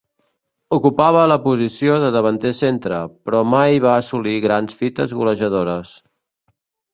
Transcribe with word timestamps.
Ocupava 0.77 1.25
la 1.31 1.35
posició 1.43 1.97
de 2.03 2.09
davanter 2.15 2.53
centre, 2.59 3.01
però 3.27 3.43
mai 3.51 3.77
va 3.85 3.93
assolir 3.99 4.35
grans 4.47 4.75
fites 4.81 5.15
golejadores. 5.21 5.95